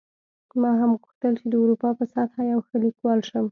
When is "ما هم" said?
0.61-0.91